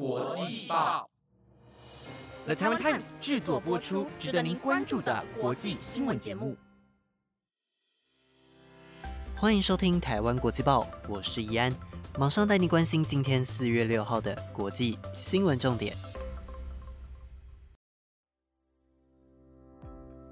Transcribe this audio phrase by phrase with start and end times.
[0.00, 1.10] 国际报
[2.46, 6.56] ，The Taiwan Times 制作播出，值得您关注的国际新闻节目。
[9.36, 11.70] 欢迎收听《台湾国际报》，我是怡安，
[12.18, 15.94] 马上带您关心今天四月六号的国际新闻重点。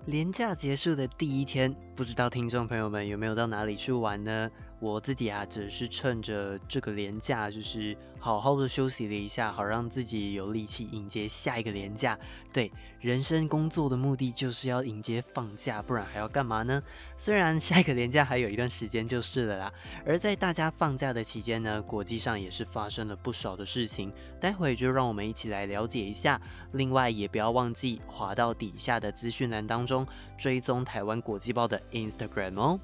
[0.07, 4.51] 连假结束的第一天，不知道听众朋友们有没有到哪里去玩呢？
[4.81, 12.17] 我自己啊，只是趁着这个年假，就是好好的休息了一下，好让自己有力气迎接下一个年假。
[12.53, 16.81] 对，人生工作的目的就是要迎接放假，不然还要干嘛呢？
[17.17, 19.73] 虽然下一个年假还有一段时间就是了啦。
[20.07, 26.41] 而在大家放假的期间呢，国际上也是发生了不少的事情，待会就让我们一起来了解一下。
[26.73, 30.07] 另外，也不要忘记滑到底下的资讯栏当中，
[30.39, 32.81] 追踪台湾国际报的 Instagram 哦。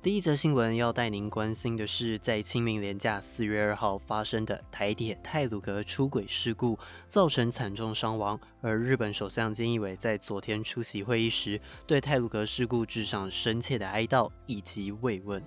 [0.00, 6.78] 第一则新闻要带您关心的是，在清明连假四月二号发生的台铁泰鲁格出轨事故，
[7.08, 8.38] 造成惨重伤亡。
[8.60, 15.42] 而日本首相菅义伟在昨天出席会议时，对泰鲁格事故致上深切的哀悼以及慰问。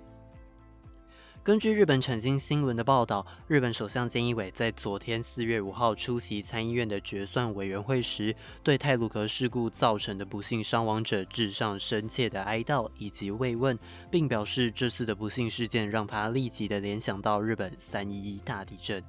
[1.44, 13.76] 根据日本产经新闻的报道，日本首相菅义伟在昨天四月五号出席参议院的决算委员会时，对泰鲁格事故造成的不幸伤亡者致上深切的哀悼以及慰问，
[14.08, 19.02] 并表示这次的不幸事件让他立即的联想到日本三一一大地震。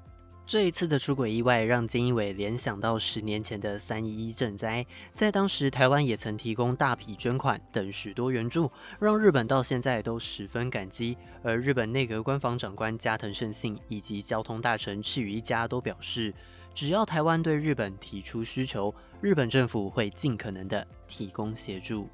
[0.46, 11.18] 这一次的出轨意外让菅义伟联想到十年前的三一一震灾，在当时台湾也曾提供大批捐款等许多援助，让日本到现在都十分感激。
[11.42, 16.34] 而日本内阁官房长官加藤胜信以及交通大臣赤羽一家都表示，
[16.76, 22.10] 只要台湾对日本提出需求，日本政府会尽可能的提供协助。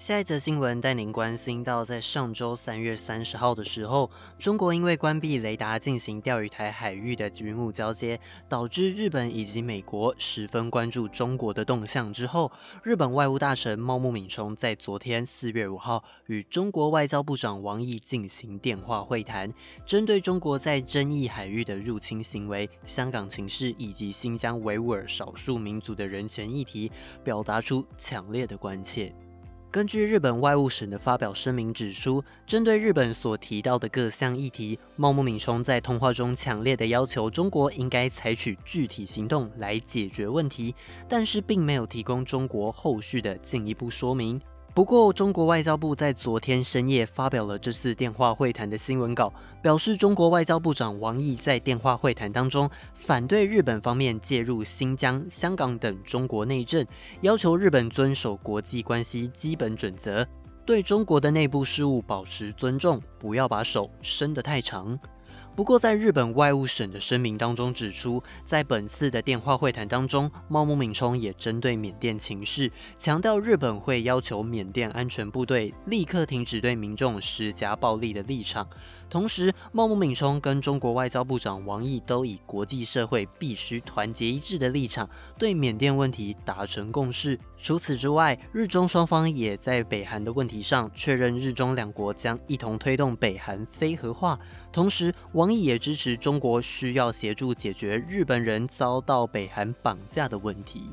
[0.00, 8.18] 下一则新闻带您关心到，在上周三月三十号的时候，中国因为关闭雷达进行钓鱼台海域的云雾交接，
[8.48, 12.10] 导致日本以及美国十分关注中国的动向。
[12.14, 12.50] 之后，
[12.82, 19.52] 日本外务大臣茂木敏充在昨天四月五号与中国外交部长王毅进行电话会谈，
[19.84, 26.90] 针对中国在争议海域的入侵行为、香港情势以及新疆维吾尔少数民族的人权议题，
[27.22, 29.14] 表达出强烈的关切。
[29.72, 40.74] 根据日本外务省的发表声明指出，针对日本所提到的各项议题，茂木敏充在通话中强烈的要求中国应该采取具体行动来解决问题，
[41.08, 44.40] 但是并没有提供中国后续的进一步说明。
[44.72, 56.86] 不过，中国外交部在昨天深夜发表了这次电话会谈的新闻稿，表示中国外交部长王毅在电话会谈当中反对日本方面介入新疆、香港等中国内政，
[57.20, 60.24] 要求日本遵守国际关系基本准则，
[60.64, 64.96] 对中国的内部事务保持尊重，不要把手伸得太长。
[65.60, 78.66] 不过，在日本外务省的声明当中指出，在本次的电话会谈当中，茂木敏充也针对缅甸情势，强调日本会要求缅甸安全部队立刻停止对民众施加暴力的立场。
[79.10, 85.06] 同时，茂木敏充跟中国外交部长王毅都以国际社会必须团结一致的立场，
[85.36, 87.38] 对缅甸问题达成共识。
[87.58, 94.38] 除此之外，日中双方也在北韩的问题上确认，日中两国将一同推动北韩非核化。
[94.72, 100.84] 同时，王毅也支持中国需要协助解决日本人遭到北韩绑架的问题。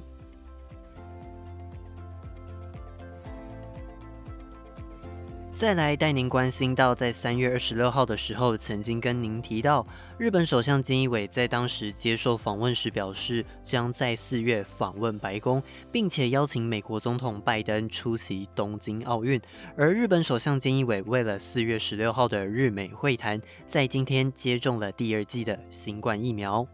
[5.57, 9.83] 再来带您关心到，在三月二十六号的时候，曾经跟您提到，
[10.19, 19.41] 日本首相菅义伟在当时接受访问时表示，将在四月访问白宫，并且邀请美国总统拜登出席东京奥运。
[19.75, 26.67] 而日本首相菅义伟为了四月十六号的日美会谈，在今天接种了第二剂的新冠疫苗。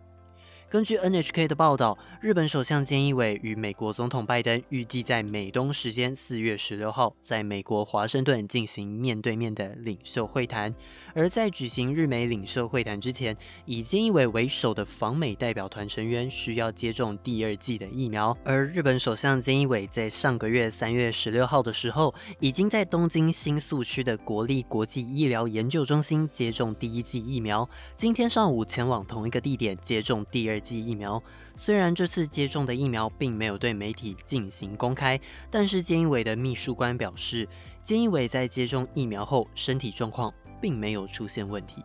[0.74, 10.74] 根据 NHK 的报道，日本首相菅义伟与美国总统拜登预计在美东时间四月十六号在美国华盛顿进行面对面的领袖会谈。
[11.14, 18.36] 而在举行日美领袖会谈之前，以菅义伟为首的访美代表团成员需要接种第二剂的疫苗。
[18.44, 27.70] 而日本首相菅义伟在上个月三月十六号的时候，已经在东京新宿区的国立国际医疗研究中心接种第一剂疫苗。
[27.96, 30.63] 今天上午前往同一个地点接种第二。
[30.64, 31.22] 剂疫苗，
[31.56, 35.20] 虽然这次接种的疫苗并没有对媒体进行公开，
[35.52, 37.48] 但是菅义伟的秘书官表示，
[37.86, 41.84] 菅义伟在接种疫苗后身体状况并没有出现问题。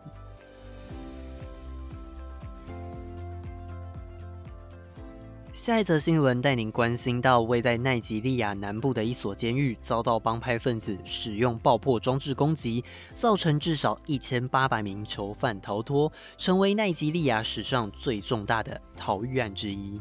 [5.59, 12.81] 下一则新闻带您关心到，位在奈及利亚南部的一所监狱遭到帮派分子使用爆破装置攻击，
[13.13, 19.99] 造成至少一千八百名囚犯逃脱，成为奈及利亚史上最重大的逃狱案之一。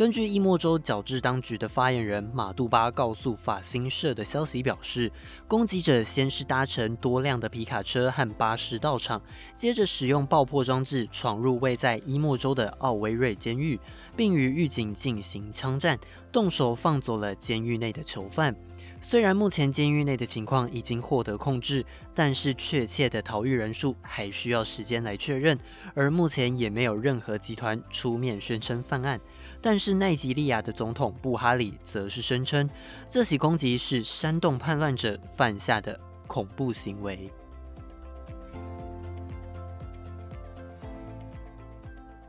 [0.00, 5.12] 根据伊莫州矫治当局的发言人马杜巴告诉法新社的消息表示，
[5.46, 9.20] 攻击者先是搭乘多辆的皮卡车和巴士到场，
[9.54, 13.78] 接着使用爆破装置闯入位在伊莫州的奥威瑞监狱，
[14.16, 15.98] 并与狱警进行枪战，
[16.32, 18.56] 动手放走了监狱内的囚犯。
[19.02, 25.58] 虽然目前监狱内的情况已经获得控制，但是确切的逃狱人数还需要时间来确认，
[25.94, 29.20] 而目前也没有任何集团出面宣称犯案。
[29.62, 32.68] 但是奈及利亚的总统布哈里则是声称，
[33.08, 37.30] 这起攻击是煽动叛乱者犯下的恐怖行为。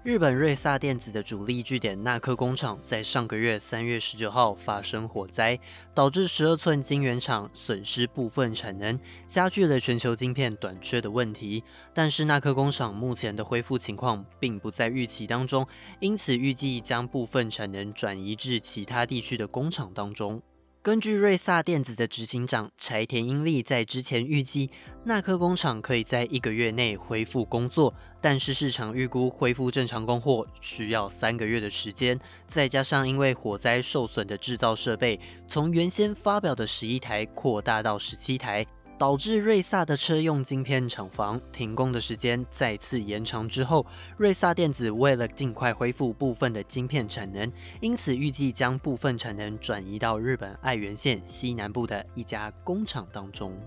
[0.04, 5.60] 日本瑞萨电子的主力据点纳科工厂在上个月三月十九号发生火灾，
[5.94, 11.64] 导致十二寸晶圆厂损失部分产能，加剧了全球晶片短缺的问题。
[11.94, 15.68] 但是纳科工厂目前的恢复情况并不在预期当中，
[16.00, 20.42] 因此预计将部分产能转移至其他地区的工厂当中。
[20.84, 24.72] 根据瑞萨电子的执行长柴田英利在之前预计，
[25.04, 32.20] 纳科工厂可以在一个月内恢复工作，但是市场预估恢复正常供货需要三个月的时间。
[32.48, 38.66] 再加上因为火灾受损的制造设备，从原先发表的十一台扩大到十七台。
[39.02, 43.84] 导致瑞萨的车用晶片厂房停工的时间再次延长之后，
[44.16, 53.60] 瑞萨电子为了尽快恢复部分的晶片产能，因此预计将部分产能转移到日本爱媛县西南部的一家工厂当中。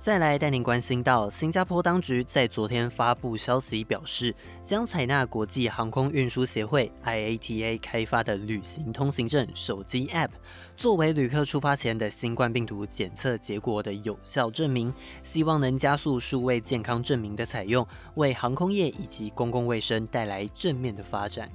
[0.00, 10.30] 再来带您关心到，新加坡当局在昨天发布消息，表示将采纳国际航空运输协会 IATA 开发的旅行通行证手机 App，
[10.74, 14.90] 作为旅客出发前的新冠病毒检测结果的有效证明，
[15.22, 21.52] 希望能加速数位健康证明的采用，为航空业以及公共卫生带来正面的发展。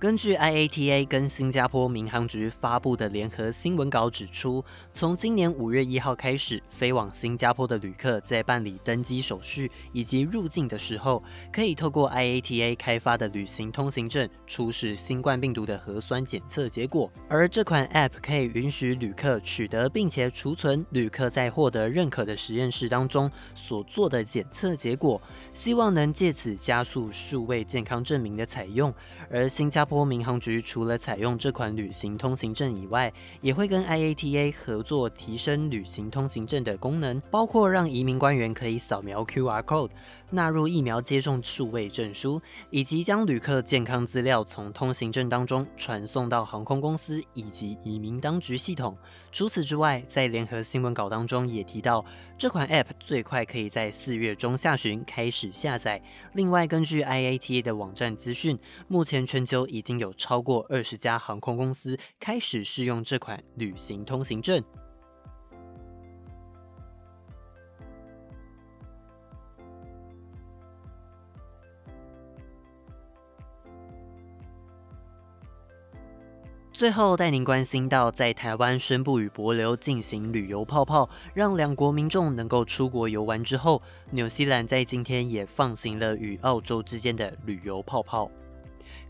[0.00, 11.20] 根据 IATA 跟新加坡民航局发布的联合新闻稿指出，从今年五月一号开始，飞往新加坡的旅客在办理登机手续以及入境的时候，
[11.52, 17.10] 可以透过 IATA 开发的旅行通行证出示新冠病毒的核酸检测结果。
[17.28, 25.20] 而这款 App 可以允许旅客取得并且储存旅客在获得认可的实验室当中所做的检测结果，
[25.52, 28.94] 希望能借此加速数位健康证明的采用。
[29.28, 39.90] 而新加波民航局除了采用这款旅行通行证以外，也会跟 IATA 合作提升旅行通行证的功能，包括让移民官员可以扫描 QR code，
[40.30, 42.40] 纳入疫苗接种数位证书，
[42.70, 48.96] 以及将旅客健康资料从通行证当中传送到航空公司以及移民当局系统。
[49.30, 52.04] 除此之外，在联合新闻稿当中也提到，
[52.36, 56.02] 这款 App 最快可以在四月中下旬开始下载。
[56.32, 58.58] 另外，根据 IATA 的网站资讯，
[58.88, 64.62] 目前全球已经有超过二十家航空公司开始试用这款旅行通行证。
[76.78, 83.82] 最后带您关心到，在台湾宣布与博流进行旅游泡泡，让两国民众能够出国游玩之后，
[84.12, 88.30] 纽西兰在今天也放行了与澳洲之间的旅游泡泡。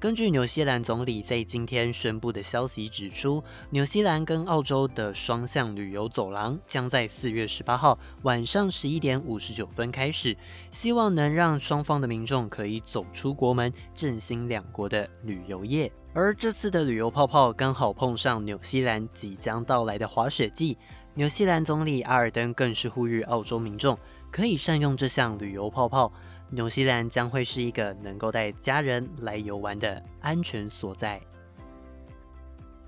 [0.00, 10.34] 根据纽西兰总理在今天宣布的消息指出，纽西兰跟澳洲的双向旅游走廊将在四月十八号晚上十一点五十九分开始，
[10.70, 15.92] 希望能让双方的民众可以走出国门，振兴两国的旅游业。
[16.20, 20.76] 而这次的旅游泡泡刚好碰上纽西兰即将到来的滑雪季，
[21.14, 23.96] 纽西兰总理阿尔登更是呼吁澳洲民众
[24.28, 26.12] 可以善用这项旅游泡泡。
[26.50, 31.20] 纽西兰将会是一个能够带家人来游玩的安全所在。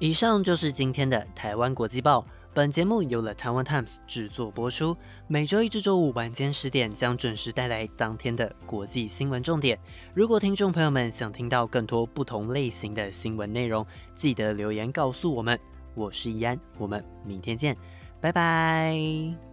[0.00, 2.26] 以上就是今天的台湾国际报。
[2.60, 4.94] 本节目由了台湾 Times 制作播出，
[5.28, 9.78] 每周一至周五晚间十点将准时带来当天的国际新闻重点。
[10.12, 15.58] 如果听众朋友们想听到更多不同类型的新闻内容，记得留言告诉我们。
[15.94, 17.74] 我是易安，我们明天见，
[18.20, 19.49] 拜拜。